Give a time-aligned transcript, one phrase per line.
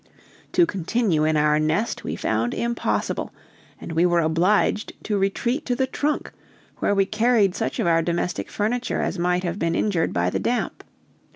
[0.53, 3.31] To continue in our nest we found impossible,
[3.79, 6.31] and we were obliged to retreat to the trunk,
[6.77, 10.39] where we carried such of our domestic furniture as might have been injured by the
[10.39, 10.83] damp.